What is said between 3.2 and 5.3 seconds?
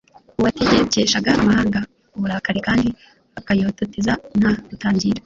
akayatoteza nta rutangira